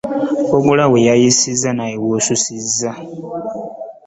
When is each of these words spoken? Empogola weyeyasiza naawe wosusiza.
Empogola 0.41 0.83
weyeyasiza 0.91 1.69
naawe 1.73 1.97
wosusiza. 2.13 2.91